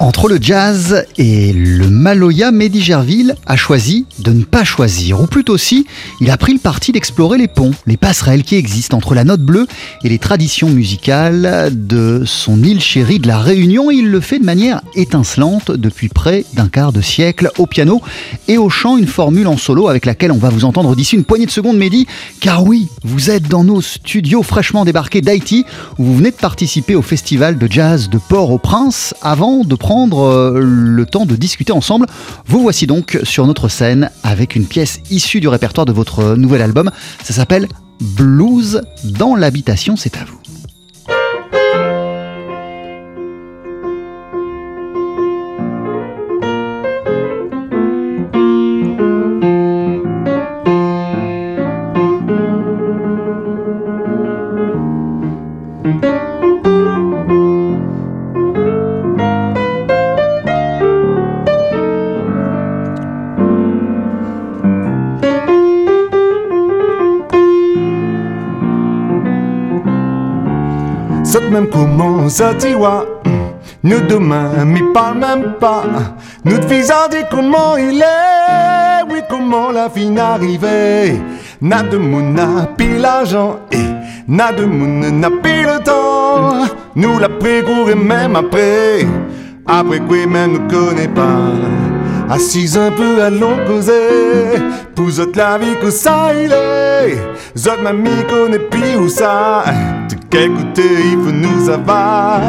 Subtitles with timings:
[0.00, 5.26] Entre le jazz et le Maloya, Mehdi Gerville a choisi de ne pas choisir, ou
[5.26, 5.86] plutôt si,
[6.22, 9.42] il a pris le parti d'explorer les ponts, les passerelles qui existent entre la note
[9.42, 9.66] bleue
[10.02, 14.44] et les traditions musicales de son île chérie de la Réunion, il le fait de
[14.44, 18.00] manière étincelante depuis près d'un quart de siècle au piano
[18.48, 21.24] et au chant, une formule en solo avec laquelle on va vous entendre d'ici une
[21.24, 22.06] poignée de secondes, Mehdi,
[22.40, 25.66] car oui, vous êtes dans nos studios fraîchement débarqués d'Haïti,
[25.98, 31.04] où vous venez de participer au festival de jazz de Port-au-Prince avant de euh, le
[31.06, 32.06] temps de discuter ensemble.
[32.46, 36.62] Vous voici donc sur notre scène avec une pièce issue du répertoire de votre nouvel
[36.62, 36.90] album.
[37.24, 37.66] Ça s'appelle
[38.00, 40.59] Blues dans l'habitation, c'est à vous.
[72.30, 72.74] T'y
[73.82, 75.82] Nous demain, mais pas même pas.
[76.44, 79.10] Nous te faisons dire comment il est.
[79.10, 81.20] Oui, comment la fin arrivée.
[81.60, 83.60] N'a de moun n'a plus l'argent.
[83.72, 83.78] Et
[84.28, 86.66] n'a de le temps.
[86.94, 89.06] Nous la précourir même après.
[89.66, 92.32] Après quoi, même nous connaît pas.
[92.32, 94.60] Assise un peu à l'on causer.
[94.94, 97.18] Pour la vie que ça il est.
[97.56, 99.64] Zot mamie connaît plus où ça
[100.16, 100.82] qu'écouter,
[101.12, 102.40] il faut nous avoir.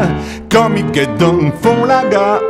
[0.49, 2.41] Comme il est dans le fond la gare.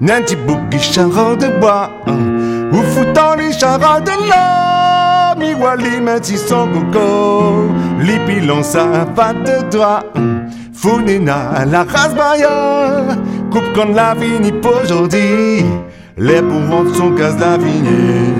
[0.00, 1.90] Nanti bouki charre de bois.
[2.06, 5.38] Ou foutant les charres de l'eau.
[5.38, 7.68] Mi wali menti son coco.
[8.00, 10.02] Li pilon sa va de toi.
[10.72, 13.16] Founina la rasbaya.
[13.50, 14.14] Coupe quand la
[14.60, 15.64] pour aujourd'hui.
[16.18, 18.34] Les pauvres sont casse la vigne.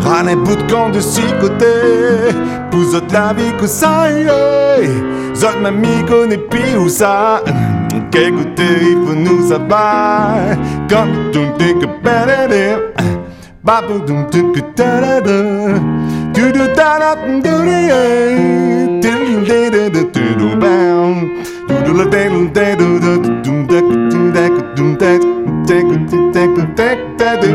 [0.00, 2.34] Ran un bout de camp de six côtés.
[2.70, 5.23] Pouzote la vie que ça y est.
[5.34, 7.42] Zot mamie connaît pis où ça
[7.90, 8.16] Donc
[9.16, 10.36] nous savoir
[10.88, 11.86] Comme tout que
[13.64, 14.00] Babou
[14.30, 14.60] tu que
[16.34, 16.62] Tu Tu tu
[20.12, 20.54] Tu dum
[23.74, 24.64] que tu da que
[26.74, 27.50] que que de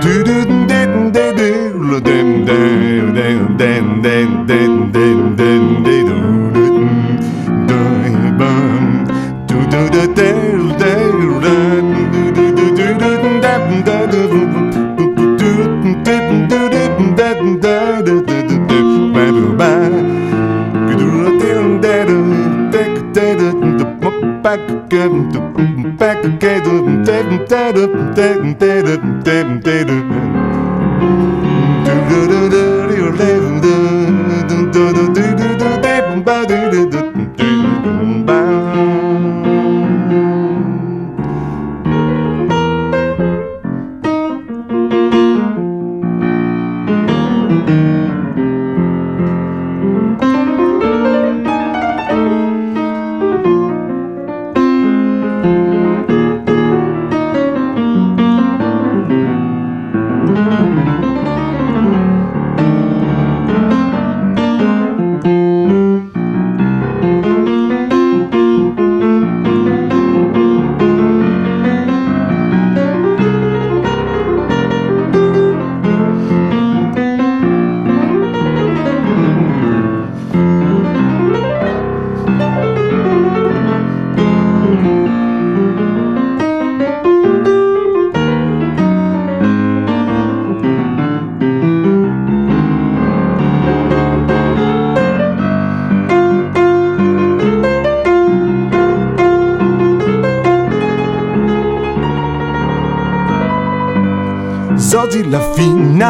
[0.00, 0.61] du tu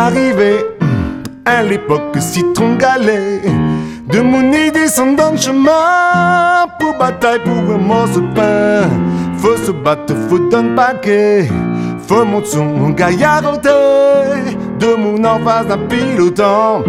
[0.05, 0.59] Arrivée.
[1.45, 3.41] à l'époque citron galet.
[4.09, 4.89] De mon idée
[5.33, 8.89] de chemin pour bataille pour un morceau pain.
[9.39, 11.49] Faut se battre, faut donner paquet.
[12.09, 13.69] Faut monter son gaillardité.
[14.81, 15.25] De mon
[15.69, 16.83] n'a pile le temps.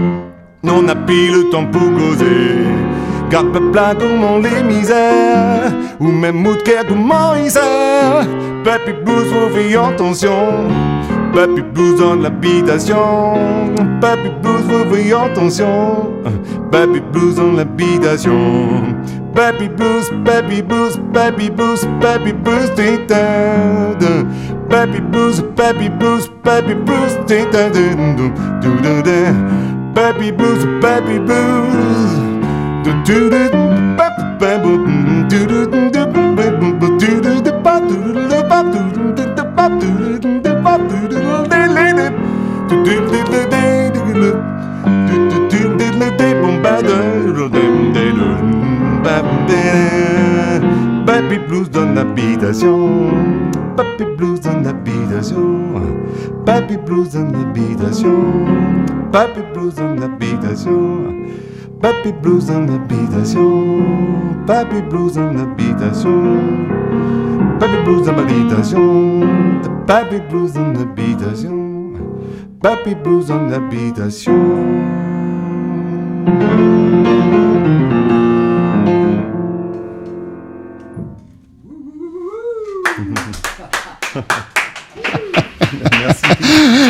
[0.63, 2.65] Non, n'a pile le temps pour causer.
[3.29, 5.71] Garde plein comment les misères.
[5.99, 7.51] Ou même mout de comment ils
[9.05, 10.67] blues, faut faire attention.
[11.33, 13.33] Papy blues dans l'habitation.
[13.99, 16.13] Papy blues, faut faire attention.
[16.71, 18.95] Papy blues dans l'habitation.
[19.33, 24.27] Papy blues, papy blues, papy blues, papy blues, tintin.
[24.69, 27.71] Papy blues, papy blues, papy blues, tintin.
[29.95, 31.93] Papy blues, papy blues.
[51.05, 53.11] Baby blues dans l'habitation.
[53.77, 55.73] Baby blues dans l'habitation.
[56.45, 58.45] Baby blues dans l'habitation.
[59.11, 61.03] Baby blues dans l'habitation.
[61.81, 63.83] Baby blues dans l'habitation.
[64.45, 66.45] Baby blues dans l'habitation.
[67.59, 69.21] Baby blues dans l'habitation.
[69.87, 71.93] Baby blues dans l'habitation.
[72.61, 74.92] Baby blues dans l'habitation.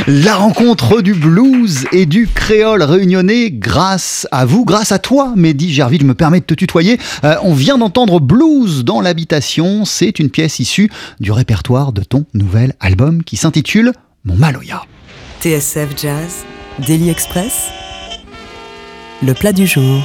[0.07, 5.71] La rencontre du blues et du créole réunionnais grâce à vous, grâce à toi, Mehdi
[5.71, 6.99] Gerville, je me permets de te tutoyer.
[7.23, 9.85] Euh, on vient d'entendre Blues dans l'habitation.
[9.85, 10.91] C'est une pièce issue
[11.21, 13.93] du répertoire de ton nouvel album qui s'intitule
[14.25, 14.81] Mon Maloya.
[15.39, 16.43] TSF Jazz,
[16.85, 17.69] Daily Express,
[19.25, 20.03] le plat du jour.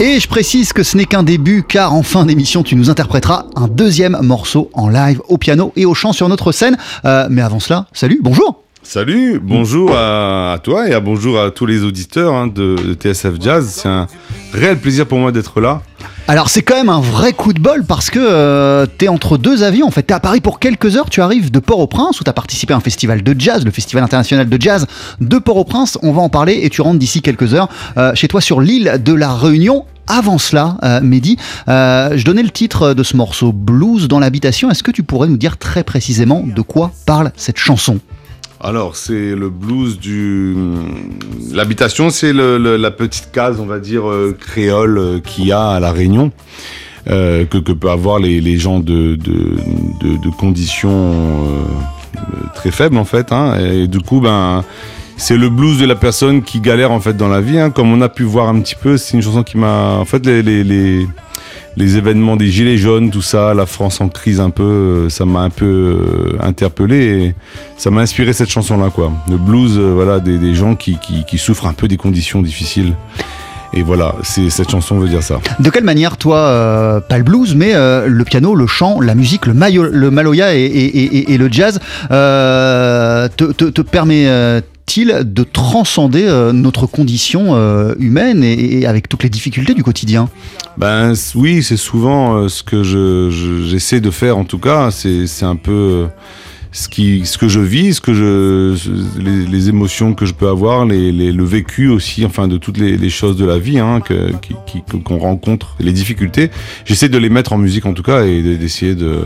[0.00, 3.44] Et je précise que ce n'est qu'un début car en fin d'émission tu nous interpréteras
[3.54, 6.78] un deuxième morceau en live au piano et au chant sur notre scène.
[7.04, 11.64] Euh, mais avant cela, salut, bonjour Salut, bonjour à, toi et à bonjour à tous
[11.64, 13.80] les auditeurs hein, de, TSF Jazz.
[13.80, 14.06] C'est un
[14.52, 15.80] réel plaisir pour moi d'être là.
[16.28, 19.62] Alors c'est quand même un vrai coup de bol parce que euh, t'es entre deux
[19.62, 20.02] avions en fait.
[20.02, 22.80] T'es à Paris pour quelques heures, tu arrives de Port-au-Prince où t'as participé à un
[22.80, 24.86] festival de jazz, le Festival international de jazz
[25.20, 25.98] de Port-au-Prince.
[26.02, 29.00] On va en parler et tu rentres d'ici quelques heures euh, chez toi sur l'île
[29.02, 29.86] de la Réunion.
[30.06, 34.70] Avant cela, euh, Mehdi, je donnais le titre de ce morceau Blues dans l'habitation.
[34.70, 37.98] Est-ce que tu pourrais nous dire très précisément de quoi parle cette chanson?
[38.64, 40.56] Alors, c'est le blues du.
[41.52, 45.80] L'habitation, c'est la petite case, on va dire, euh, créole euh, qu'il y a à
[45.80, 46.32] La Réunion,
[47.10, 49.18] euh, que, que peuvent avoir les, gens de,
[50.38, 51.12] conditions
[52.54, 53.32] très faibles, en fait.
[53.32, 53.54] hein.
[53.58, 54.64] et du coup, ben.
[55.16, 57.70] C'est le blues de la personne qui galère en fait dans la vie, hein.
[57.70, 58.96] comme on a pu voir un petit peu.
[58.96, 61.06] C'est une chanson qui m'a, en fait, les, les,
[61.76, 65.24] les, événements des gilets jaunes, tout ça, la France en crise un peu, euh, ça
[65.24, 67.34] m'a un peu euh, interpellé
[67.76, 69.12] ça m'a inspiré cette chanson-là, quoi.
[69.30, 72.94] Le blues, euh, voilà, des, des gens qui, qui, souffrent un peu des conditions difficiles.
[73.72, 75.40] Et voilà, c'est cette chanson veut dire ça.
[75.58, 79.54] De quelle manière, toi, pas le blues, mais le piano, le chant, la musique, le,
[80.10, 83.82] maloya et, le jazz te, te- te
[84.86, 90.28] de transcender euh, notre condition euh, humaine et, avec toutes les difficultés du quotidien?
[90.78, 94.90] Ben oui, c'est souvent euh, ce que je je- j'essaie de faire en tout cas.
[94.90, 96.06] C'est un peu
[96.70, 96.88] ce
[97.38, 98.74] que je vis, ce que je
[99.20, 103.36] les, les émotions que je peux avoir, le vécu aussi, enfin de toutes les, choses
[103.36, 104.00] de la vie hein,
[105.04, 106.50] qu'on rencontre, les difficultés.
[106.84, 109.20] J'essaie de les mettre en musique en tout cas et de- d'essayer de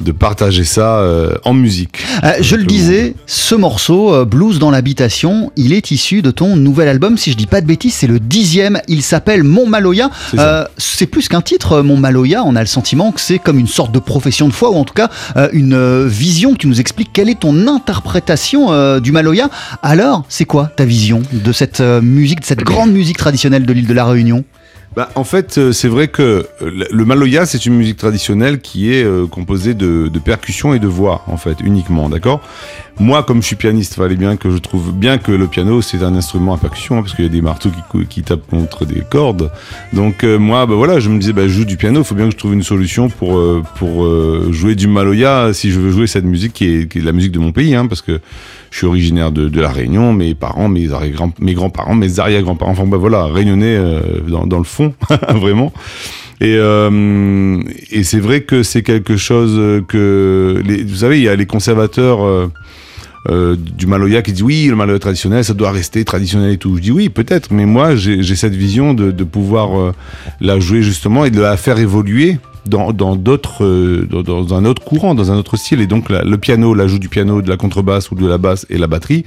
[0.00, 2.04] de partager ça euh, en musique.
[2.24, 6.56] Euh, je le disais, ce morceau, euh, Blues dans l'habitation, il est issu de ton
[6.56, 7.18] nouvel album.
[7.18, 8.80] Si je dis pas de bêtises, c'est le dixième.
[8.88, 10.10] Il s'appelle Mon Maloya.
[10.76, 12.42] C'est plus qu'un titre, Mon Maloya.
[12.44, 14.84] On a le sentiment que c'est comme une sorte de profession de foi, ou en
[14.84, 15.10] tout cas
[15.52, 16.52] une vision.
[16.52, 19.48] que Tu nous expliques quelle est ton interprétation du Maloya.
[19.82, 23.86] Alors, c'est quoi ta vision de cette musique, de cette grande musique traditionnelle de l'île
[23.86, 24.44] de la Réunion?
[24.98, 28.92] Bah, en fait, euh, c'est vrai que euh, le maloya, c'est une musique traditionnelle qui
[28.92, 32.40] est euh, composée de, de percussions et de voix, en fait, uniquement, d'accord?
[32.98, 36.02] Moi, comme je suis pianiste, fallait bien que je trouve bien que le piano, c'est
[36.02, 37.70] un instrument à percussion, hein, parce qu'il y a des marteaux
[38.10, 39.52] qui, tapent contre des cordes.
[39.92, 42.24] Donc, moi, bah, voilà, je me disais, bah, je joue du piano, il faut bien
[42.24, 43.40] que je trouve une solution pour,
[43.76, 44.04] pour
[44.52, 47.52] jouer du maloya, si je veux jouer cette musique qui est, la musique de mon
[47.52, 48.18] pays, hein, parce que
[48.72, 52.86] je suis originaire de, la Réunion, mes parents, mes, arrière- mes grands-parents, mes arrière-grands-parents, enfin
[52.86, 53.78] bah voilà, réunionnais
[54.26, 54.87] dans le fond,
[55.28, 55.72] vraiment.
[56.40, 61.34] Et, euh, et c'est vrai que c'est quelque chose que, vous savez, il y a
[61.34, 62.48] les conservateurs euh,
[63.28, 66.76] euh, du Maloya qui dit oui, le Maloya traditionnel, ça doit rester traditionnel et tout.
[66.76, 69.94] Je dis oui, peut-être, mais moi j'ai cette vision de, pouvoir
[70.40, 72.38] la jouer justement et de la faire évoluer
[72.74, 75.80] euh, dans, un autre courant, dans un autre style.
[75.80, 78.78] Et donc le piano, l'ajout du piano, de la contrebasse ou de la basse et
[78.78, 79.24] la batterie,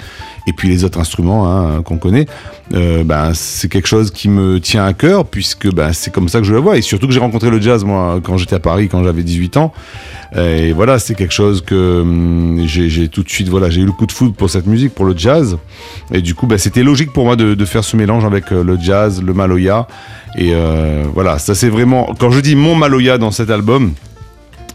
[0.48, 2.26] et puis les autres instruments hein, qu'on connaît,
[2.74, 6.40] euh, ben c'est quelque chose qui me tient à cœur puisque ben c'est comme ça
[6.40, 6.78] que je le vois.
[6.78, 9.58] Et surtout que j'ai rencontré le jazz moi quand j'étais à Paris, quand j'avais 18
[9.58, 9.74] ans.
[10.36, 13.92] Et voilà, c'est quelque chose que hum, j'ai tout de suite, voilà, j'ai eu le
[13.92, 15.58] coup de foudre pour cette musique, pour le jazz.
[16.14, 18.78] Et du coup, bah, c'était logique pour moi de, faire ce mélange avec euh, le
[18.80, 19.88] jazz, le maloya.
[20.38, 23.94] Et euh, voilà, ça c'est vraiment, quand je dis mon maloya dans cet album,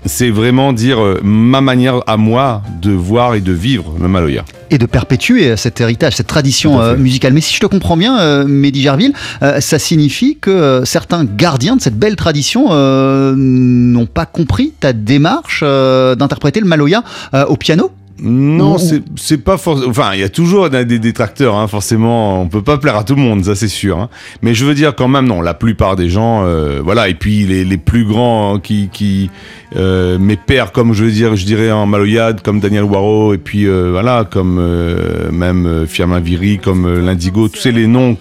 [0.04, 4.44] c'est vraiment dire euh, ma manière à moi de voir et de vivre le maloya.
[4.70, 7.32] et de perpétuer cet héritage, cette tradition euh, musicale.
[7.32, 11.24] Mais si je te comprends bien, euh, Mehdi Gerville, euh, ça signifie que euh, certains
[11.24, 17.02] gardiens de cette belle tradition euh, n'ont pas compris ta démarche euh, d'interpréter le Maloya
[17.34, 17.90] euh, au piano?
[18.18, 19.90] Non, c'est c'est pas forcément.
[19.90, 22.40] Enfin, il y a toujours des, détracteurs, hein, forcément.
[22.40, 23.98] On peut pas plaire à tout le monde, ça c'est sûr.
[23.98, 24.08] hein.
[24.40, 27.08] Mais je veux dire quand même, non, la plupart des gens, euh, voilà.
[27.08, 29.30] Et puis les, les plus grands hein, qui, qui
[29.76, 33.38] euh, mes pères, comme je veux dire, je dirais en Maloyade, comme Daniel Waro, et
[33.38, 37.86] puis euh, voilà, comme euh, même euh, Firmin Viri, comme euh, l'Indigo, tous ces les
[37.86, 38.16] noms,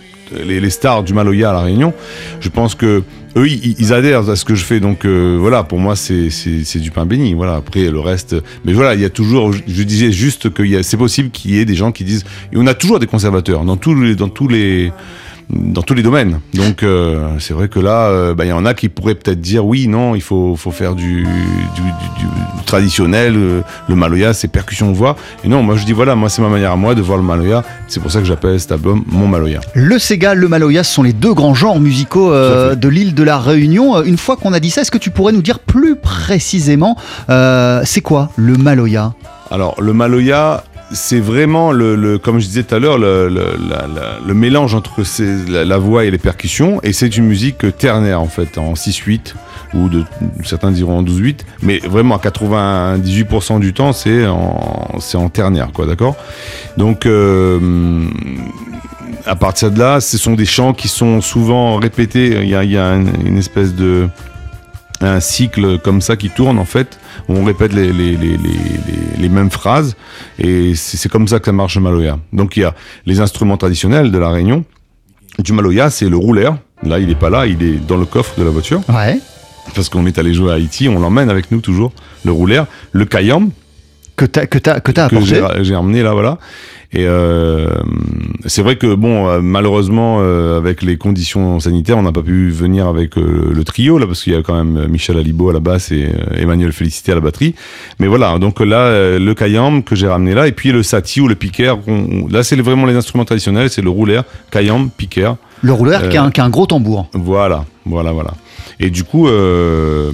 [0.45, 1.93] les, les stars du Maloya à la Réunion.
[2.41, 3.03] Je pense que
[3.37, 4.79] eux, ils, adhèrent à ce que je fais.
[4.79, 7.33] Donc euh, voilà, pour moi, c'est du pain béni.
[7.33, 7.55] Voilà.
[7.55, 9.51] Après le reste, mais voilà, il y a toujours.
[9.51, 12.23] Je, disais juste que c'est possible qu'il y ait des gens qui disent.
[12.51, 14.91] Et on a toujours des conservateurs dans tous les dans tous les
[15.49, 16.39] dans tous les domaines.
[16.53, 19.41] Donc euh, c'est vrai que là, euh, bah, il y en a qui pourraient peut-être
[19.41, 21.85] dire oui, non, il faut, faut faire du, du, du-
[22.19, 25.15] du traditionnel, euh, le maloya, c'est percussion de voix.
[25.43, 27.23] Et non, moi je dis voilà, moi c'est ma manière à moi de voir le
[27.23, 27.63] maloya.
[27.87, 29.61] C'est pour ça que j'appelle cet album mon maloya.
[29.73, 33.37] Le Sega, le Maloya, ce sont les deux grands genres musicaux de l'île de la
[33.37, 34.01] Réunion.
[34.03, 36.97] Une fois qu'on a dit ça, est-ce que tu pourrais nous dire plus précisément,
[37.27, 39.13] c'est quoi le Maloya?
[39.51, 43.87] Alors, le maloya, c'est vraiment, le, comme je disais tout à l'heure, le, le- la-
[43.87, 45.01] la- le mélange entre
[45.49, 46.79] la, voix et les percussions.
[46.83, 49.33] Et c'est une musique ternaire, en fait, en 6-8,
[49.73, 50.03] ou de,
[50.43, 51.39] certains diront en 12-8.
[51.63, 56.15] Mais vraiment, à 98% du temps, c'est en, en ternaire, quoi, d'accord?
[56.77, 57.59] Donc, euh,
[59.25, 62.37] à partir de là, ce sont des chants qui sont souvent répétés.
[62.43, 64.07] Il y a, y a un- une espèce de
[65.07, 68.37] un cycle comme ça qui tourne en fait où on répète les, les, les,
[69.17, 69.95] les, mêmes phrases
[70.39, 72.17] et c'est comme ça que ça marche le maloya.
[72.33, 72.73] Donc il y a
[73.05, 74.63] les instruments traditionnels de la Réunion.
[75.39, 78.37] Du maloya c'est le roulaire là il est pas là il est dans le coffre
[78.39, 78.81] de la voiture.
[78.89, 79.19] Ouais.
[79.75, 81.91] parce qu'on est allé jouer à Haïti on l'emmène avec nous toujours
[82.23, 83.49] le roulaire le kayam
[84.15, 85.35] Que t'as que t'as que t'as que apporté.
[85.57, 86.37] j'ai j'ai emmené là voilà
[86.93, 87.67] et euh,
[88.45, 92.49] c'est vrai que bon euh, malheureusement euh, avec les conditions sanitaires on n'a pas pu
[92.49, 95.53] venir avec euh, le trio là parce qu'il y a quand même Michel Alibo à
[95.53, 96.07] la basse et
[96.37, 97.55] Emmanuel Félicité à la batterie
[97.99, 101.27] mais voilà donc là le kayam que j'ai ramené là et puis le sati ou
[101.27, 101.73] le piquer
[102.29, 106.17] là c'est vraiment les instruments traditionnels c'est le roulaire kayam piquer Le rouleur Euh, qui,
[106.17, 107.09] a qui a un gros tambour.
[107.13, 108.31] voilà, voilà, voilà.
[108.79, 110.11] Et du coup, euh,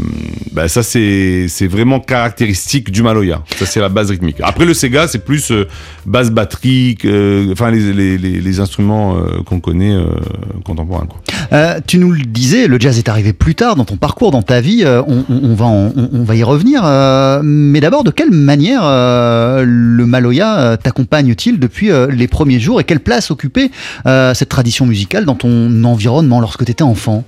[0.52, 3.42] bah, ça c'est vraiment caractéristique du Maloya.
[3.58, 4.38] Ça c'est la base rythmique.
[4.44, 5.68] Après le Sega, c'est plus euh,
[6.06, 10.06] basse batterie, que- enfin les, les, les, les instruments euh, qu'on connaît euh,
[10.64, 11.06] contemporains.
[11.08, 11.20] Quoi.
[11.54, 14.44] Euh, tu nous le disais, le jazz est arrivé plus tard dans ton parcours, dans
[14.44, 14.84] ta vie.
[14.84, 16.82] euh, on, on- on va, en- on, on va y revenir.
[16.86, 22.60] euh, mais d'abord, de quelle manière euh, le Maloya euh, t'accompagne-t-il depuis euh, les premiers
[22.60, 23.72] jours et quelle place occupait
[24.06, 27.24] euh, cette tradition musicale dans ton environnement lorsque tu étais enfant?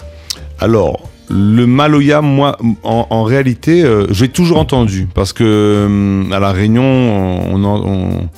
[0.59, 6.39] Alors, le Maloya, moi, en, en réalité, euh, j'ai toujours entendu parce que euh, à
[6.39, 8.29] la Réunion, on, en- on-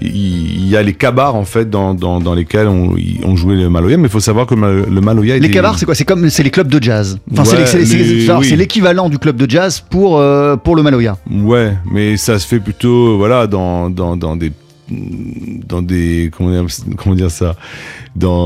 [0.00, 2.94] il y a les cabars en fait dans, dans, dans lesquels on,
[3.24, 5.38] on jouait le Maloya, mais il faut savoir que le Mal- le Maloya.
[5.38, 5.94] Les cabars, c'est quoi?
[5.94, 7.18] C'est comme c'est les clubs de jazz.
[7.32, 8.56] Enfin, c'est Ouais, oui.
[8.56, 11.16] l'équivalent du club de jazz pour euh, pour le Maloya.
[11.30, 14.50] Ouais, mais ça se fait plutôt, voilà, dans, dans, dans des
[14.90, 17.56] dans des comment dire, ça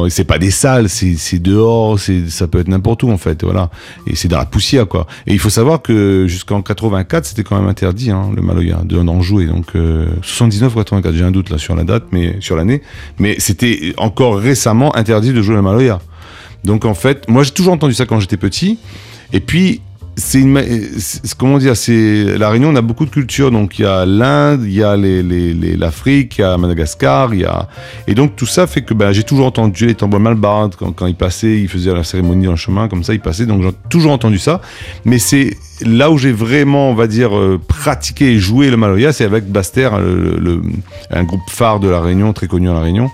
[0.09, 3.71] c'est pas des salles c'est dehors ça peut être n'importe où en fait voilà.
[4.07, 5.07] Et c'est dans la poussière quoi.
[5.27, 9.03] Et il faut savoir que jusqu'en 84 c'était quand même interdit hein, le maloya de
[9.03, 9.47] d'en jouer.
[9.47, 12.83] Donc euh, 79 ou 84 j'ai un doute là sur la date mais sur l'année.
[13.19, 16.01] Mais c'était encore récemment interdit de jouer le maloya.
[16.65, 18.79] Donc en fait moi j'ai toujours entendu ça quand j'étais petit.
[19.33, 19.83] Et puis
[20.19, 20.61] c'est une
[20.99, 23.51] c'est- comment dire c'est la Réunion on a beaucoup de cultures.
[23.51, 24.97] Donc il y a l'Inde il y a
[25.77, 27.31] l'Afrique il y a Madagascar
[28.07, 31.15] et donc tout ça fait que ben, j'ai toujours entendu les tambours malbardes quand, ils
[31.15, 33.47] passaient ils faisaient la cérémonie dans le chemin comme ça ils passaient.
[33.47, 34.61] Donc j'ai toujours entendu ça.
[35.05, 39.13] Mais c'est là où j'ai vraiment on va dire euh, pratiqué et joué le maloya
[39.13, 40.63] c'est avec Baster le-
[41.11, 43.09] un groupe phare de la Réunion très connu à la Réunion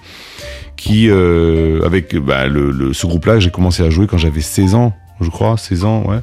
[0.77, 5.29] qui euh, avec le- ce groupe-là j'ai commencé à jouer quand j'avais 16 ans je
[5.29, 6.19] crois 16 ans ouais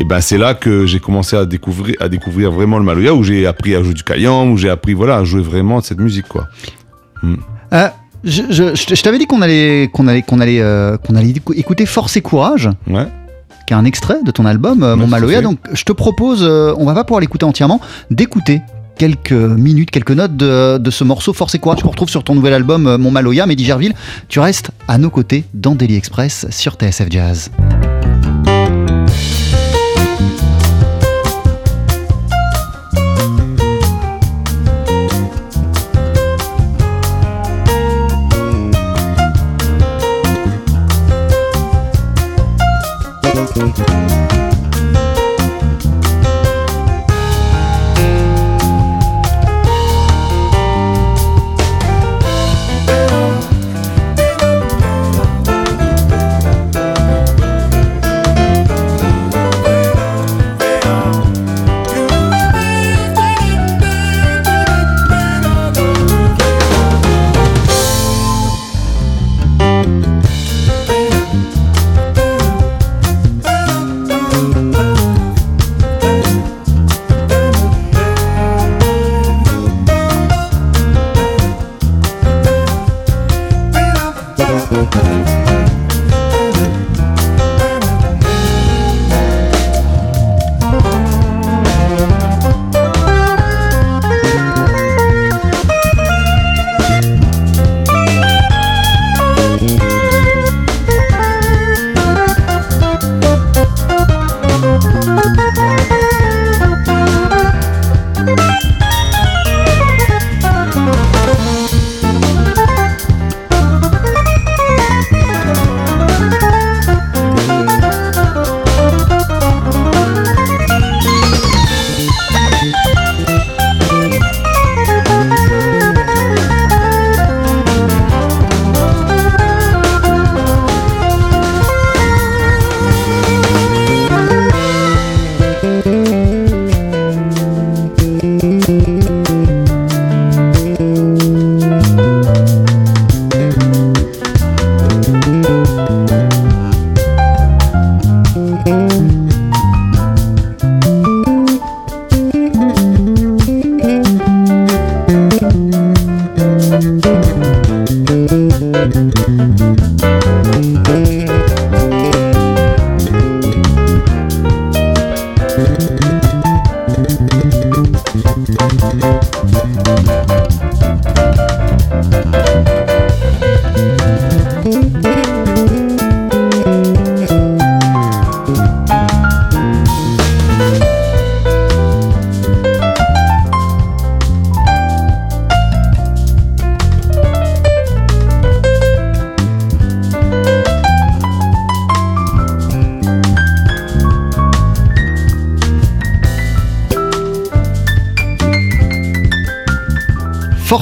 [0.00, 3.22] Et ben c'est là que j'ai commencé à découvrir, à découvrir vraiment le Maloya, où
[3.24, 6.28] j'ai appris à jouer du kayam, où j'ai appris voilà à jouer vraiment cette musique
[6.28, 6.46] quoi.
[7.72, 7.88] Euh,
[8.24, 11.30] je je- je- je t'avais dit qu'on allait, qu'on allait, qu'on allait, euh, qu'on allait
[11.30, 13.06] écou- écouter Force et Courage, Ouais.
[13.66, 15.40] qui est un extrait de ton album euh, Mon Maloya.
[15.42, 18.62] Donc je te propose, euh, on va pas pouvoir l'écouter entièrement, d'écouter
[18.98, 22.34] quelques minutes, quelques notes de, de ce morceau Force et Courage qu'on retrouve sur ton
[22.36, 23.94] nouvel album euh, Mon Maloya, Mehdi Gerville.
[24.28, 27.50] Tu restes à nos côtés dans Daily Express sur TSF Jazz.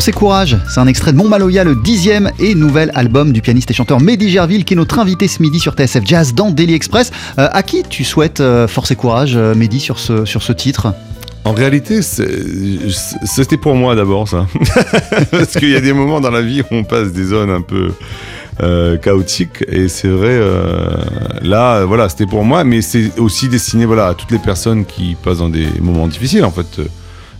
[0.06, 3.42] Force et courage, c'est un extrait de Mon Maloya, le dixième et nouvel album du
[3.42, 6.52] pianiste et chanteur Mehdi Gerville, qui est notre invité ce midi sur TSF Jazz dans
[6.52, 7.10] Daily Express.
[7.40, 10.52] Euh, à qui tu souhaites euh, Force et courage, euh, Mehdi, sur ce, sur ce
[10.52, 10.94] titre?
[11.44, 14.46] En réalité, c'était pour moi d'abord ça.
[15.32, 17.62] Parce qu'il y a des moments dans la vie où on passe des zones un
[17.62, 17.90] peu
[18.62, 19.64] euh, chaotiques.
[19.66, 20.88] Et c'est vrai, euh,
[21.42, 22.62] là, voilà, c'était pour moi.
[22.62, 26.44] Mais c'est aussi destiné voilà, à toutes les personnes qui passent dans des moments difficiles.
[26.44, 26.80] En fait,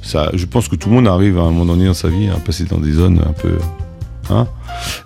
[0.06, 2.28] ça, je pense que tout le monde arrive à un moment donné dans sa vie
[2.28, 3.56] à passer dans des zones un peu.
[4.28, 4.46] Hein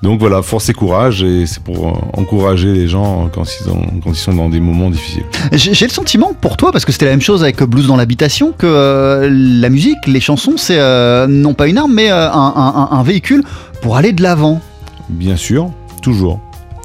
[0.02, 1.22] Donc voilà, force et courage.
[1.22, 4.60] Et c'est pour euh, encourager les gens quand ils, ont, quand ils sont dans des
[4.60, 5.24] moments difficiles.
[5.52, 7.96] J'ai j'ai le sentiment pour toi, parce que c'était la même chose avec Blues dans
[7.96, 12.30] l'habitation, que euh, la musique, les chansons, c'est euh, non pas une arme, mais euh,
[12.30, 13.42] un, un- un véhicule
[13.82, 14.60] pour aller de l'avant.
[15.10, 15.70] Bien sûr,
[16.02, 16.40] toujours.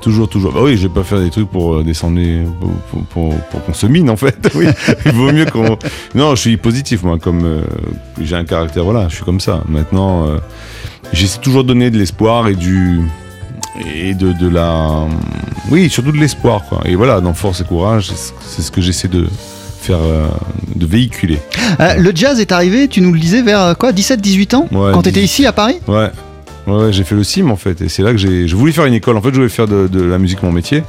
[0.05, 0.53] Toujours, toujours.
[0.53, 2.19] Bah oui, je vais pas faire des trucs pour euh, descendre,
[2.59, 4.37] pour, pour, pour- pour qu'on se mine en fait.
[4.55, 4.67] Oui,
[5.03, 5.79] il vaut mieux qu'on.
[6.13, 7.61] Non, je suis positif moi, comme euh,
[8.21, 9.63] j'ai un caractère, voilà, je suis comme ça.
[9.67, 10.37] Maintenant, euh,
[11.11, 13.01] j'essaie toujours de donner de l'espoir et du
[13.95, 15.07] et de, de la,
[15.71, 16.81] oui, surtout de l'espoir quoi.
[16.85, 18.11] Et voilà, dans force et courage,
[18.45, 19.25] c'est ce- que j'essaie de
[19.81, 20.27] faire, euh,
[20.75, 21.39] de véhiculer.
[21.97, 24.67] Le jazz est arrivé, tu nous le disais, vers quoi 17-18 ans?
[24.71, 25.25] Ouais, Quand tu étais 18.
[25.25, 25.77] ici à Paris?
[25.87, 26.11] Ouais.
[26.67, 28.47] Ouais, ouais, j'ai fait le CIM en fait, et c'est là que j'ai.
[28.47, 29.17] Je voulais faire une école.
[29.17, 30.83] En fait, je voulais faire de, de la musique mon métier,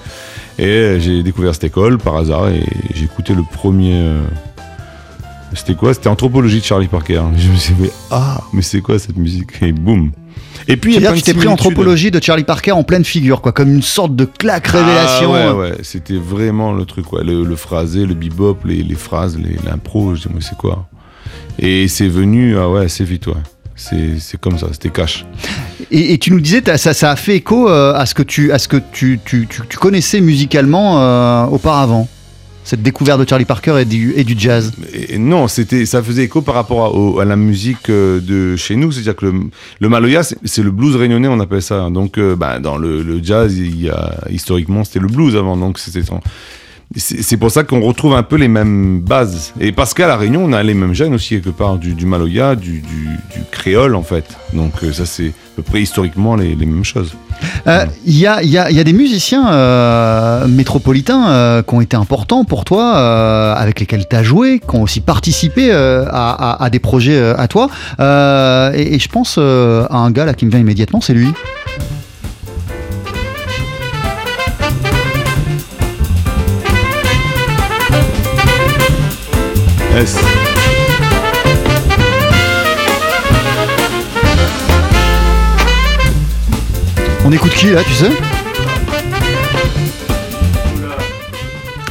[0.59, 2.63] et j'ai découvert cette école par hasard, et
[2.95, 4.23] j'ai écouté le premier, euh,
[5.55, 5.95] C'était quoi?
[5.95, 7.23] C'était Anthropologie de Charlie Parker.
[7.37, 9.51] Je me suis dit, ah, mais c'est quoi cette musique?
[9.63, 10.13] Et boum.
[10.69, 13.41] Et puis, il y a tu t'es pris anthropologie de Charlie Parker en pleine figure,
[13.41, 15.33] quoi, comme une sorte de claque révélation.
[15.35, 17.23] Ah, ouais, ouais, c'était vraiment le truc, quoi.
[17.23, 20.89] Le, le phrasé, le bebop, les, les phrases, les- l'impro, je dis, mais c'est quoi?
[21.59, 23.35] Et c'est venu, ah ouais, assez vite, ouais.
[23.77, 25.27] C'est comme ça, c'était cash.
[25.91, 28.51] Et, et tu nous disais, ça, ça a fait écho euh, à ce que tu,
[28.51, 32.09] à ce que tu, tu, tu- tu connaissais musicalement euh, auparavant.
[32.65, 34.73] Cette découverte de Charlie Parker et du, et du jazz?
[34.93, 38.57] Et non, c'était, ça faisait écho par rapport à, au- à la musique euh, de
[38.57, 38.91] chez nous.
[38.91, 39.35] C'est-à-dire que le,
[39.79, 41.89] le Maloya, c'est, c'est le blues réunionnais, on appelle ça.
[41.91, 45.57] Donc, euh, bah, dans le, le jazz, il y a, historiquement, c'était le blues avant.
[45.57, 46.01] Donc, c'était,
[46.95, 49.53] c'est, pour ça qu'on retrouve un peu les mêmes bases.
[49.61, 52.55] Et parce qu'à La Réunion, on a les mêmes gènes aussi, quelque part, du, Maloya,
[52.55, 52.83] du,
[53.51, 54.25] créole, en fait.
[54.53, 57.15] Donc, euh, ça, c'est à peu près historiquement les, mêmes choses.
[57.67, 62.95] Euh, Il y, a, des musiciens euh, métropolitains qui ont été importants pour toi,
[63.57, 67.69] avec lesquels tu as joué, qui ont aussi participé à, des projets à toi.
[67.99, 71.29] Et, et je pense à un gars là qui me vient immédiatement, c'est lui.
[87.25, 88.11] On écoute qui là, tu sais?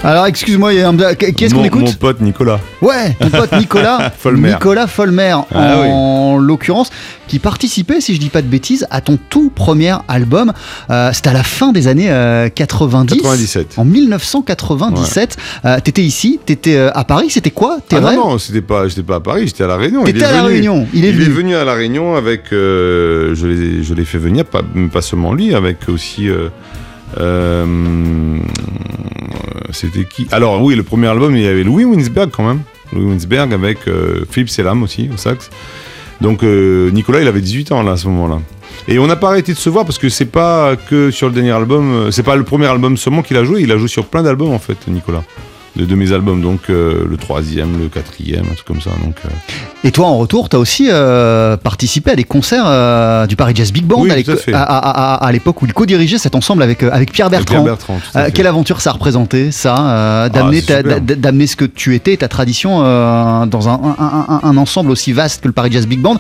[0.04, 1.82] Alors excuse-moi, il y a un- qui est-ce qu'on Mon- écoute?
[1.82, 2.60] Mon pote Nicolas.
[2.82, 4.12] Ouais, ton pote Nicolas.
[4.18, 4.50] Folmer.
[4.52, 6.92] Nicolas Folmer, Ah en l'occurrence,
[7.28, 10.54] qui participait, si je dis pas de bêtises, à ton tout premier album.
[10.90, 13.16] Euh, C'était à la fin des années euh, 90.
[13.22, 13.74] 97.
[13.78, 15.38] En 1997.
[15.66, 18.62] Euh, t'étais ici, t'étais euh, à Paris, c'était quoi tes Ah non, rêves non, c'était
[18.62, 20.04] pas, j'étais pas à Paris, j'étais à La Réunion.
[20.06, 20.54] Il T'étais est à La venu.
[20.54, 21.56] Réunion, il est venu.
[21.56, 22.52] à La Réunion avec.
[22.54, 24.62] euh, je l'ai je l'ai fait venir, pas,
[24.92, 26.30] pas seulement lui, avec aussi.
[26.30, 26.50] euh,
[27.20, 28.38] euh,
[29.72, 30.28] C'était qui?
[30.32, 32.62] Alors, oui, le premier album, il y avait Louis Winsberg quand même.
[32.94, 35.50] Louis Winsberg avec euh, Philippe Selam aussi, au sax.
[36.22, 38.40] Donc, euh, Nicolas, il avait 18 ans là, à ce moment-là.
[38.88, 41.34] Et on n'a pas arrêté de se voir parce que c'est pas que sur le
[41.34, 43.88] dernier album, euh, c'est pas le premier album seulement qu'il a joué, il a joué
[43.88, 45.24] sur plein d'albums en fait, Nicolas.
[45.76, 48.92] De, de mes albums, donc euh, le troisième, le quatrième, un truc comme ça.
[49.04, 49.30] Donc, euh,
[49.84, 53.84] Et toi, en retour, t'as aussi euh, participé à des concerts du Paris Jazz Big
[53.84, 57.28] Band Oui, à à à, à- l'époque où il co-dirigeait cet ensemble avec, avec Pierre
[57.28, 57.56] avec Bertrand.
[57.56, 58.00] Pierre Bertrand.
[58.34, 62.80] quelle aventure ça a représenté, ça, euh, d'amener, Ah, ce que tu étais, ta tradition,
[62.80, 66.18] dans un, un- un- un ensemble aussi vaste que le Paris Jazz Big Band,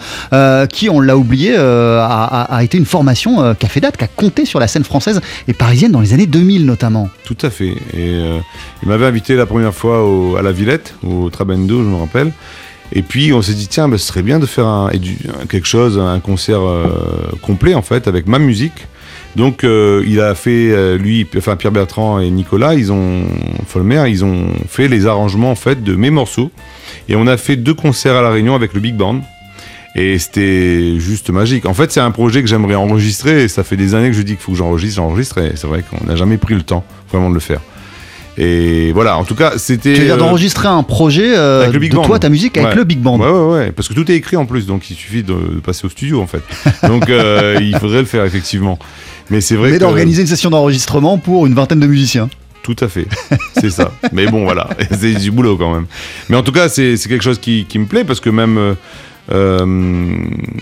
[0.67, 4.07] qui, on l'a oublié, a, a- été une formation qui a fait date, qui a
[4.07, 7.09] compté sur la scène française et parisienne dans les années 2000 notamment.
[7.23, 7.73] Tout à fait.
[7.95, 8.19] Et
[8.83, 12.31] il m'avait invité la première fois à la Villette, au Trabendo, je me rappelle.
[12.93, 14.89] Et puis on s'est dit tiens, bah, ce serait bien de faire un,
[15.47, 16.87] quelque chose, un concert euh,
[17.43, 18.87] complet en fait avec ma musique.
[19.35, 23.21] Donc euh, il a fait euh, lui, enfin Pierre Bertrand et Nicolas, ils ont
[23.67, 26.49] Folmer, ils ont fait les arrangements en fait de mes morceaux.
[27.07, 29.21] Et on a fait deux concerts à la Réunion avec le Big Band.
[29.93, 31.67] Et c'était juste magique.
[31.67, 33.43] En fait, c'est un projet que j'aimerais enregistrer.
[33.43, 35.37] Et ça fait des années que je dis qu'il faut que j'enregistre, j'enregistre.
[35.37, 37.61] Et c'est vrai qu'on n'a jamais pris le temps vraiment de le faire.
[38.37, 39.93] Et voilà, en tout cas, c'était.
[39.93, 42.03] Tu veux dire euh, d'enregistrer un projet euh, avec le Big de Band.
[42.03, 42.75] toi, ta musique, avec Ouais.
[42.75, 43.17] le Big Band.
[43.19, 43.71] Ouais, ouais, ouais.
[43.71, 46.21] Parce que tout est écrit en plus, donc il suffit de, de passer au studio
[46.21, 46.41] en fait.
[46.87, 48.77] Donc euh, il faudrait le faire effectivement.
[49.29, 52.29] Mais c'est vrai Mais d'organiser une session d'enregistrement pour une vingtaine de musiciens.
[52.61, 53.07] Tout à fait,
[53.59, 53.91] c'est ça.
[54.11, 54.69] Mais bon, voilà,
[54.99, 55.85] c'est du boulot quand même.
[56.29, 58.57] Mais en tout cas, c'est c'est quelque chose qui, qui me plaît parce que même.
[58.57, 58.73] euh,
[59.31, 60.15] euh,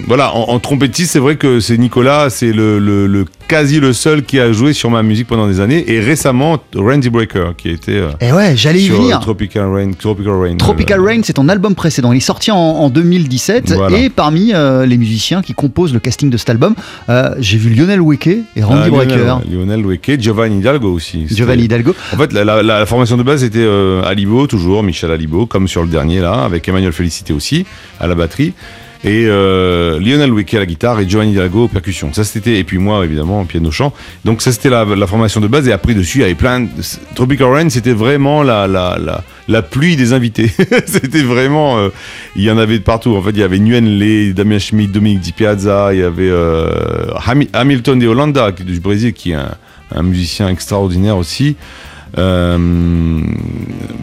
[0.08, 3.94] voilà, en, en trompettiste, c'est vrai que c'est Nicolas, c'est le, le- le- quasi le
[3.94, 5.84] seul qui a joué sur ma musique pendant des années.
[5.92, 9.18] Et récemment, Randy Breaker, qui était euh, Et ouais, j'allais y venir.
[9.18, 9.92] euh, Tropical Rain.
[9.92, 10.58] Tropical Rain.
[10.58, 12.12] Tropical euh, Rain, c'est ton album précédent.
[12.14, 13.98] Il est sorti en, en 2017 Voilà.
[13.98, 16.76] et parmi euh, les musiciens qui composent le casting de cet album,
[17.40, 21.26] j'ai vu Lionel Weke et Randy ah, Breaker, Lionel, Weke, Giovanni Hidalgo aussi.
[21.30, 21.94] Giovanni Hidalgo.
[22.14, 23.68] En fait, la, la- la formation de base était
[24.06, 27.66] Alibo, toujours, Michel Alibo, comme sur le dernier là, avec Emmanuel Félicité aussi,
[28.00, 28.54] à la batterie.
[29.06, 32.13] Et euh, Lionel Weke à la guitare et Giovanni Hidalgo aux percussions.
[32.13, 33.92] Ça c'était et puis moi évidemment piano chant.
[34.24, 36.62] Donc ça c'était la, la formation de base et après dessus il y avait plein.
[36.62, 36.68] De...
[37.13, 40.50] Tropical Rain c'était vraiment la, la, la, la pluie des invités.
[40.86, 41.89] c'était vraiment euh,
[42.38, 43.13] il y en avait de partout.
[43.16, 46.30] En fait il y avait Nguyen Le, Damien Schmidt, Dominique Di Piazza, il y avait
[46.30, 49.38] euh, Hami- Hamilton de Holanda qui- du Brésil qui est
[49.94, 51.58] un musicien extraordinaire aussi.
[52.17, 53.21] Euh,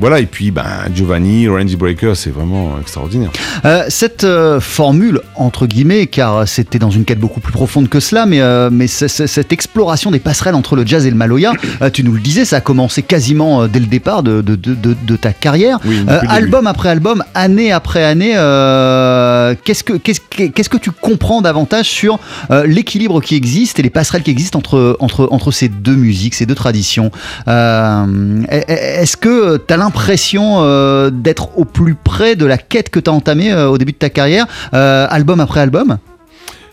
[0.01, 3.31] voilà, et puis ben, Giovanni, Randy Breaker, c'est vraiment extraordinaire.
[3.65, 8.01] Euh, cette euh, formule, entre guillemets, car c'était dans une quête beaucoup plus profonde que
[8.01, 11.53] cela, mais, mais cette exploration des passerelles entre le jazz et le maloya,
[11.93, 15.33] tu nous le disais, ça a commencé quasiment dès le départ de, de, de- ta
[15.33, 15.79] carrière.
[15.85, 20.91] Oui, album après album, année après année, euh, qu'est-ce que qu'est-ce que qu'est-ce que tu
[20.91, 22.19] comprends davantage sur
[22.51, 26.35] euh, l'équilibre qui existe et les passerelles qui existent entre entre entre ces deux musiques,
[26.35, 27.11] ces deux traditions?
[27.49, 28.00] Euh,
[28.49, 33.11] Est-ce que tu as l'impression euh, d'être au plus près de la quête que tu
[33.11, 35.99] as entamée euh, au début de ta carrière, euh, album après album?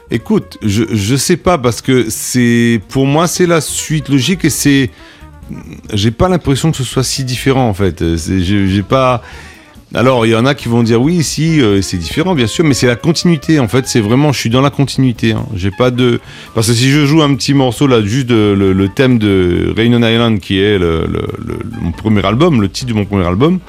[0.10, 4.50] Écoute, je, je sais pas parce que c'est pour moi c'est la suite logique et
[4.50, 4.90] c'est
[5.94, 8.04] j'ai pas l'impression que ce soit si différent en fait.
[8.16, 9.22] J'ai pas.
[9.96, 12.66] Alors il y en a qui vont dire oui, si euh, c'est différent bien sûr,
[12.66, 13.88] mais c'est la continuité en fait.
[13.88, 15.32] C'est vraiment je suis dans la continuité.
[15.32, 15.46] hein.
[15.56, 16.20] J'ai pas de
[16.54, 20.04] parce que si je joue un petit morceau là, juste le, thème de Rain on
[20.06, 21.08] Island qui est le-
[21.82, 23.60] mon premier album, le titre de mon premier album.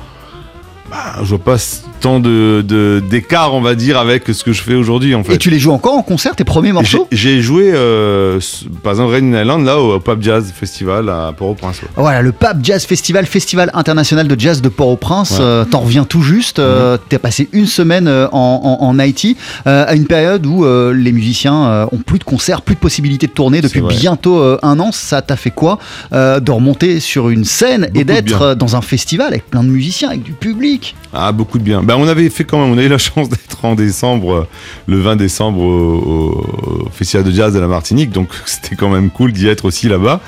[0.90, 1.56] Bah, je vois pas
[2.00, 2.64] tant de
[3.08, 5.34] d'écart, on va dire, avec ce que je fais aujourd'hui en fait.
[5.34, 8.40] Et tu les joues encore en concert, tes premiers morceaux J'ai joué, euh,
[8.82, 11.82] par exemple, Rain Island, là, au Pub Jazz Festival à Port-au-Prince.
[11.82, 11.88] ouais.
[11.96, 15.30] Voilà, le Pape Jazz Festival, Festival international de jazz de Port-au-Prince.
[15.32, 15.36] Ouais.
[15.38, 15.44] Mhm.
[15.44, 16.58] euh, T'en reviens tout juste.
[16.58, 20.64] euh, T'as passé une semaine euh, en, en, en Haïti, euh, à une période où
[20.92, 24.90] les musiciens ont plus de concerts, plus de possibilités de tourner depuis bientôt un an.
[24.92, 25.78] Ça t'a fait quoi
[26.12, 30.08] De remonter sur une scène Beaucoup et d'être dans un festival avec plein de musiciens,
[30.10, 30.94] avec du public?
[31.12, 31.82] Ah, beaucoup de bien.
[31.88, 34.48] Ben, on avait fait quand même, on a eu la chance d'être en décembre, euh,
[34.86, 39.32] le 20 décembre, au, Festival de Jazz de la Martinique, donc c'était quand même cool
[39.32, 40.20] d'y être aussi là-bas.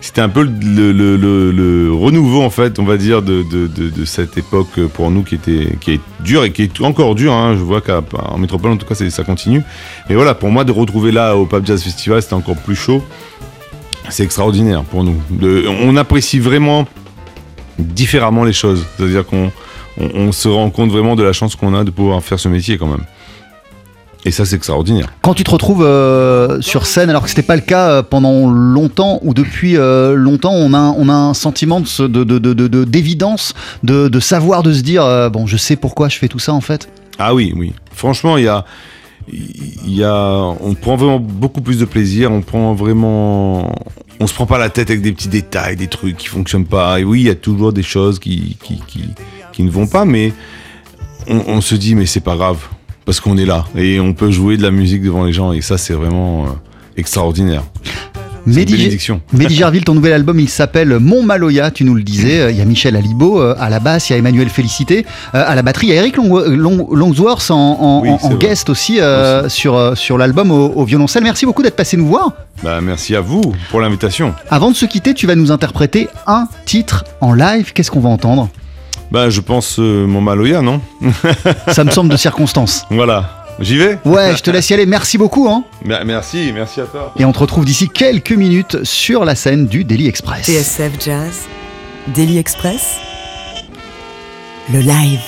[0.00, 3.44] C'était un peu le, renouveau, en fait, on va dire, de,
[4.04, 7.32] cette époque pour nous qui était est dure et qui est encore dure.
[7.32, 7.54] hein.
[7.56, 9.62] Je vois qu'en métropole, en tout cas, c'est- ça continue.
[10.10, 13.02] Mais voilà, pour moi, de retrouver là au Pub Jazz Festival, c'était encore plus chaud.
[14.10, 15.16] C'est extraordinaire pour nous.
[15.80, 16.86] On apprécie vraiment
[17.78, 18.84] différemment les choses.
[18.96, 19.52] C'est-à-dire qu'on
[20.00, 22.48] on, on se rend compte vraiment de la chance qu'on a de pouvoir faire ce
[22.48, 23.04] métier quand même.
[24.26, 25.08] Et ça, c'est extraordinaire.
[25.20, 28.48] Quand tu te retrouves euh, sur scène, alors que c'était pas le cas euh, pendant
[28.48, 32.38] longtemps ou depuis euh, longtemps, on a, on a un sentiment de ce- de- de-
[32.38, 33.52] de- de- de- d'évidence,
[33.82, 36.62] de, de savoir, de se dire bon, je sais pourquoi je fais tout ça en
[36.62, 36.88] fait?
[37.18, 37.74] Ah oui, oui.
[37.92, 38.64] Franchement, il y a,
[39.30, 42.32] il y a, on prend vraiment beaucoup plus de plaisir.
[42.32, 43.74] On prend vraiment,
[44.20, 46.98] on se prend pas la tête avec des petits détails, des trucs qui fonctionnent pas.
[46.98, 49.02] Et oui, il y a toujours des choses qui, qui, qui,
[49.54, 50.32] qui ne vont pas, mais
[51.28, 52.58] on, on se dit mais c'est pas grave
[53.06, 55.60] parce qu'on est là et on peut jouer de la musique devant les gens et
[55.62, 56.48] ça, c'est vraiment euh,
[56.96, 57.62] extraordinaire.
[58.46, 58.98] Mehdi.
[59.32, 62.50] Mehdi Gerville, ton nouvel album, il s'appelle Mon Maloya, tu nous le disais.
[62.52, 65.42] Il y a Michel Alibo euh, à la basse, il y a Emmanuel Félicité euh,
[65.46, 69.48] à la batterie, il y a Eric Long- Long- Longsworth en, Oui, guest aussi, euh,
[69.48, 71.22] sur, sur l'album au, au violoncelle.
[71.22, 72.32] Merci beaucoup d'être passé nous voir.
[72.62, 74.34] Bah, merci à vous pour l'invitation.
[74.50, 77.72] Avant de se quitter, tu vas nous interpréter un titre en live.
[77.72, 78.50] Qu'est-ce qu'on va entendre?
[79.14, 80.80] Bah, je pense euh, mon Maloya, non
[81.68, 82.84] Ça me semble de circonstance.
[82.90, 83.44] Voilà.
[83.60, 84.86] J'y vais Ouais, je te laisse y aller.
[84.86, 85.48] Merci beaucoup.
[85.48, 85.62] Hein.
[85.84, 87.14] Mer- Merci, merci à toi.
[87.16, 90.46] Et on te retrouve d'ici quelques minutes sur la scène du Daily Express.
[90.46, 91.42] TSF Jazz,
[92.08, 92.96] Daily Express,
[94.72, 95.20] le live.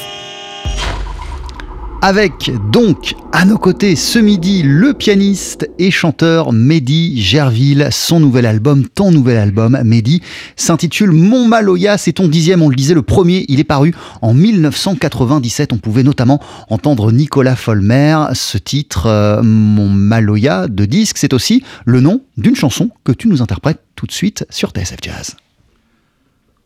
[2.08, 7.88] Avec donc à nos côtés ce midi le pianiste et chanteur Mehdi Gerville.
[7.90, 10.22] Son nouvel album, ton nouvel album, Mehdi,
[10.54, 11.98] s'intitule Mon Maloya.
[11.98, 13.44] C'est ton dixième, on le disait, le premier.
[13.48, 13.92] Il est paru
[14.22, 15.72] en 1997.
[15.72, 16.40] On pouvait notamment
[16.70, 18.16] entendre Nicolas Folmer.
[18.34, 23.26] Ce titre, euh, Mon Maloya de disque, c'est aussi le nom d'une chanson que tu
[23.26, 25.34] nous interprètes tout de suite sur TSF Jazz.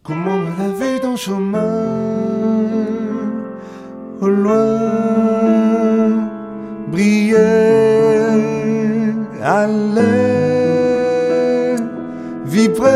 [0.02, 0.42] Comment
[1.16, 2.39] chemin?
[4.22, 4.78] Au loin
[6.88, 7.38] Briller
[9.42, 10.10] Aller
[12.44, 12.88] Vibrer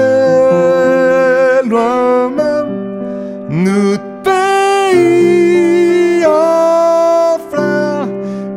[1.66, 5.06] Loin même Notre pays
[6.26, 8.08] en fleurs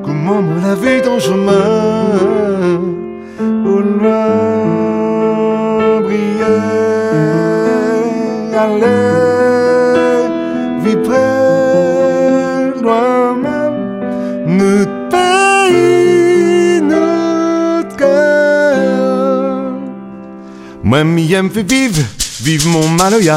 [0.03, 1.87] Comment la vie dans chemin
[20.88, 22.02] moi, m'y aime fait vivre,
[22.41, 23.36] vive mon maloya.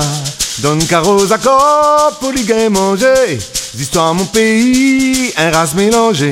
[0.59, 3.41] Donne carrosse à corps pour les manger.
[3.77, 6.31] L'histoire mon pays, un race mélangé.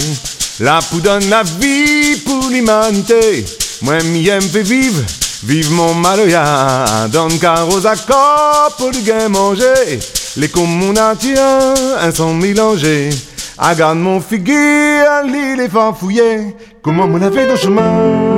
[0.61, 3.44] La pou donne la vie pour l'humanité.
[3.83, 5.02] Moi, m'y aime fait vivre,
[5.42, 7.09] vive mon maloya.
[7.09, 9.98] Donne carrosse à corps pour les manger.
[10.37, 13.11] Les communatiens, un sont mélangés.
[13.59, 16.54] Agarde mon figure, l'île est farfouillée.
[16.81, 18.38] Comment mon dans le chemin?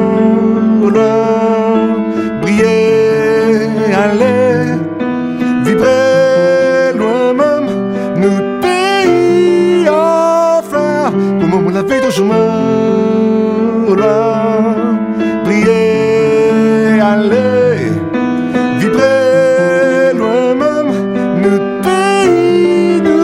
[12.11, 12.35] je me
[17.01, 17.93] aller,
[18.79, 20.93] vibrer loin même,
[21.43, 23.19] ne pays de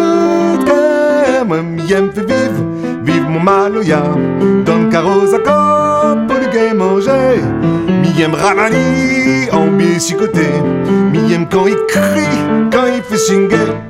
[1.45, 2.63] même, j'aime fait vivre,
[3.05, 7.41] vivre mon maloya, oh, dans le carrosse à corps, pour le game manger,
[8.19, 8.35] m'aime
[9.53, 9.67] en
[11.51, 12.39] quand il crie,
[12.73, 13.86] quand il fait singer.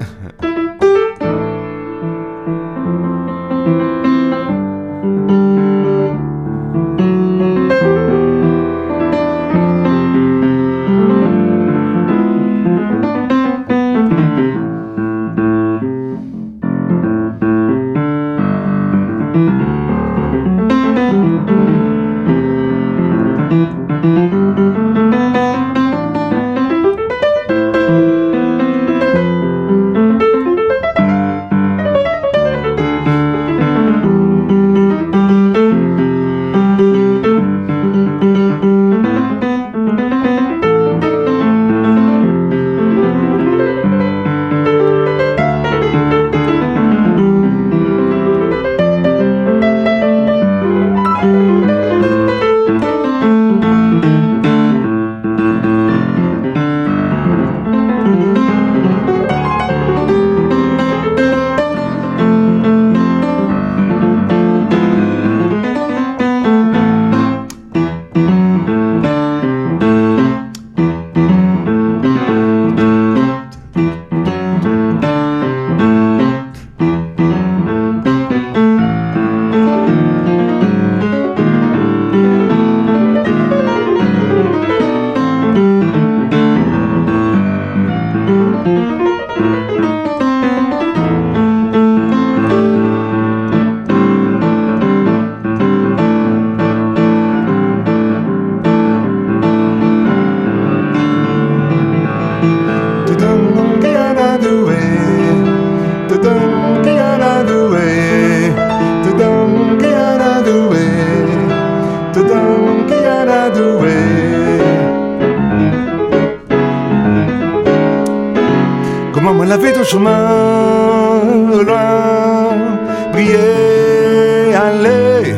[119.47, 122.79] Me laver ton chemin loin,
[123.13, 125.37] briller, aller,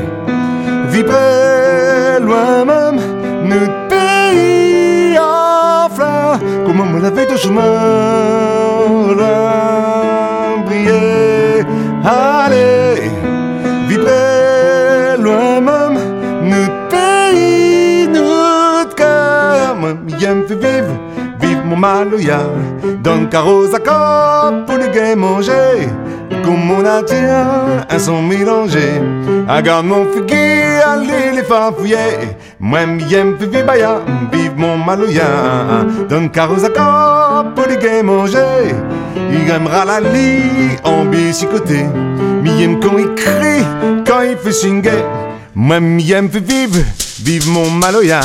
[0.88, 3.00] vibrer loin même,
[3.44, 6.38] notre pays en fleurs.
[6.64, 7.62] Comment me laver ton chemin
[9.14, 11.66] loin, briller,
[12.02, 13.10] aller,
[13.88, 15.98] vibrer loin même,
[16.44, 19.76] notre pays, notre cœur.
[20.18, 20.94] Faire vivre,
[21.40, 22.40] vivre mon maloya.
[23.30, 25.88] Le corps pour les gains manger.
[26.42, 29.02] Comme on attire un son mélangé.
[29.46, 32.36] Agarde mon figuier, allez les farfouiller.
[32.58, 34.00] Moi, faire vivre baya,
[34.32, 35.84] vive mon maloya.
[36.08, 36.16] Le
[36.64, 38.74] à corps pour les gains manger.
[39.30, 41.84] Il aimera la lit en bicycoté.
[42.60, 43.64] Aime quand il crie,
[44.06, 45.04] quand il fait singer.
[45.54, 46.78] Moi, j'aime faire vivre,
[47.22, 48.20] vive mon maloya.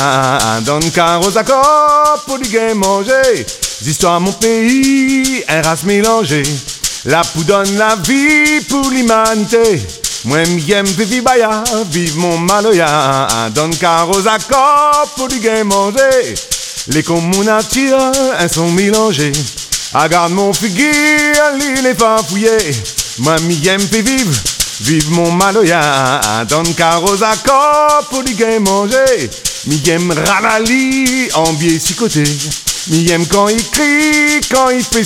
[0.66, 3.44] Le à corps pour les gains manger.
[3.84, 6.42] L'histoire mon pays, un race mélangée.
[7.04, 9.84] La donne la vie pour l'humanité.
[10.24, 13.28] Moi, j'aime vivre baya, vive mon maloya.
[13.78, 16.34] Carrosse à corps pour les gains manger.
[16.88, 17.90] Les communautés,
[18.40, 19.32] elles sont mélangées.
[19.92, 22.56] Agarde mon figuier, l'île est farfouillée.
[23.18, 24.32] Moi, j'aime vivre,
[24.80, 26.20] vive mon maloya.
[26.74, 29.28] Carrosse à corps pour les gains manger.
[29.66, 32.22] Mi j'aime ralali en biais si côté.
[32.88, 35.04] Mi aime quand il crie, quand il fait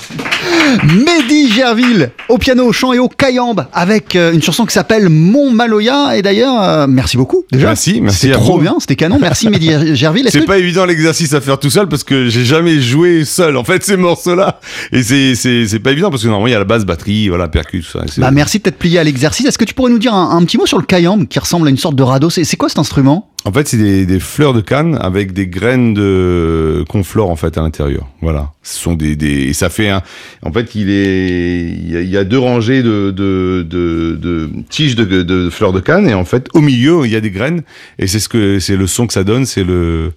[0.84, 5.08] Mehdi Gerville au piano, au chant et au cayambe avec euh, une chanson qui s'appelle
[5.08, 6.16] Mon Maloya.
[6.16, 7.68] Et d'ailleurs, euh, merci beaucoup déjà.
[7.68, 8.62] Merci, merci C'était trop vous.
[8.62, 9.18] bien, c'était canon.
[9.20, 10.28] Merci Mehdi Gerville.
[10.30, 13.64] C'est pas évident l'exercice à faire tout seul parce que j'ai jamais joué seul en
[13.64, 14.60] fait ces morceaux-là
[14.92, 17.92] et c'est pas évident parce que normalement il y a la basse batterie voilà percus
[17.92, 18.00] ça.
[18.18, 19.46] Bah, merci de t'être plié à l'exercice.
[19.46, 21.66] Est-ce que tu pourrais nous dire un, un petit mot sur le cayambe qui ressemble
[21.66, 22.30] à une sorte de radeau?
[22.30, 23.31] C'est c'est quoi cet instrument?
[23.44, 27.58] En fait c'est des, des fleurs de canne avec des graines de conflore en fait
[27.58, 28.06] à l'intérieur.
[28.20, 28.52] Voilà.
[28.62, 30.02] Ce sont des, des et ça fait un
[30.42, 35.22] en fait il est il y a, deux rangées de de, de, de tiges de,
[35.22, 37.62] de fleurs de canne et en fait au milieu il y a des graines
[37.98, 40.12] et c'est ce que c'est le son que ça donne c'est le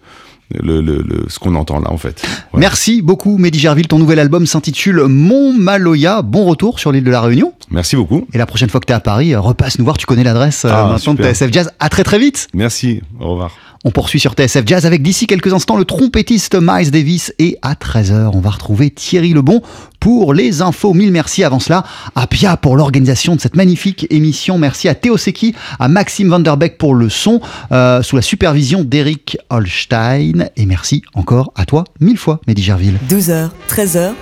[0.54, 2.22] le, le, le- ce qu'on entend là en fait.
[2.52, 2.68] Voilà.
[2.68, 3.88] Merci beaucoup Mehdi Gerville.
[3.88, 6.22] Ton nouvel album s'intitule Mon Maloya.
[6.22, 7.54] Bon retour sur l'île de la Réunion.
[7.72, 8.28] Merci beaucoup.
[8.34, 9.98] Et la prochaine fois que tu es à Paris, repasse nous voir.
[9.98, 11.24] Tu connais l'adresse euh, Ah, maintenant de.
[11.24, 11.72] TSF Jazz.
[11.80, 12.48] À très très vite.
[12.54, 13.02] Merci.
[13.20, 13.52] Au revoir.
[13.88, 17.76] On poursuit sur TSF Jazz avec d'ici quelques instants le trompettiste Miles Davis et à
[17.76, 19.62] 13h on va retrouver Thierry Lebon
[20.00, 20.96] pour les infos.
[20.96, 21.84] Mille merci avant cela
[22.16, 24.58] à Pia pour l'organisation de cette magnifique émission.
[24.58, 27.42] Merci à Théo Seki, à Maxime Vanderbeck pour le son
[27.72, 32.98] euh, sous la supervision d'Eric Holstein et merci encore à toi mille fois Mehdi Gerville.
[33.08, 34.14] 12h, 13h,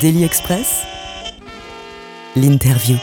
[0.00, 0.66] Daily Express,
[2.36, 2.96] l'interview.